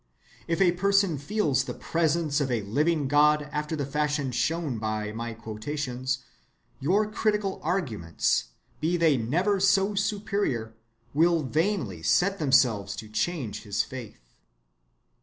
[0.47, 5.11] If a person feels the presence of a living God after the fashion shown by
[5.11, 6.25] my quotations,
[6.79, 8.45] your critical arguments,
[8.79, 10.73] be they never so superior,
[11.13, 14.31] will vainly set themselves to change his faith.